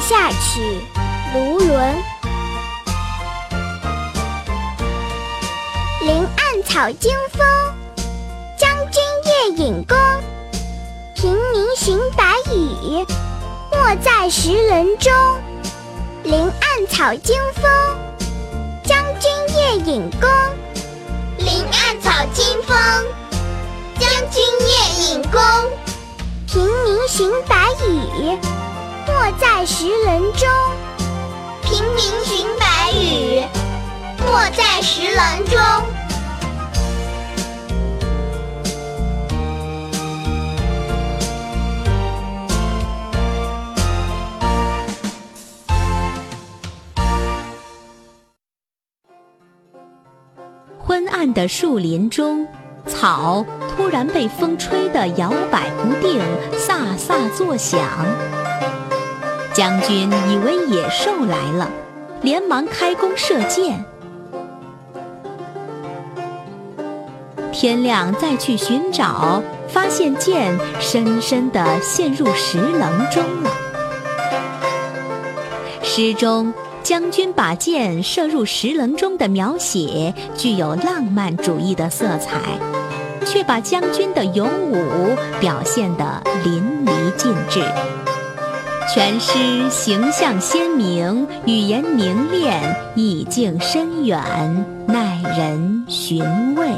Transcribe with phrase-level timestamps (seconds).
[0.00, 0.80] 下曲·
[1.34, 2.02] 卢纶。
[6.00, 7.46] 林暗草惊风，
[8.56, 9.96] 将军夜引弓。
[11.14, 13.04] 平明行白羽，
[13.72, 15.12] 没在石棱中。
[16.22, 17.70] 林暗草惊风，
[18.84, 20.30] 将军夜引弓。
[21.38, 22.76] 林暗草惊风，
[23.98, 25.40] 将军夜引弓。
[26.46, 28.38] 平明行白羽，
[29.08, 30.46] 没在石棱中。
[31.62, 33.42] 平明寻白羽，
[34.18, 35.58] 没在石棱中。
[50.78, 52.46] 昏暗的树林中，
[52.86, 53.44] 草
[53.76, 56.20] 突然被风吹得摇摆不定，
[56.56, 57.78] 飒飒作响。
[59.58, 61.68] 将军以为野兽来了，
[62.22, 63.84] 连忙开弓射箭。
[67.50, 73.50] 天亮再去寻找，发现箭深深地陷入石棱中了。
[75.82, 76.54] 诗中。
[76.80, 82.40] 将军把箭射入石棱中的描写具有浪漫主义的色彩，
[83.26, 87.62] 却把将军的勇武表现得淋漓尽致。
[88.94, 94.18] 全诗形象鲜明，语言凝练，意境深远，
[94.86, 96.70] 耐人寻味。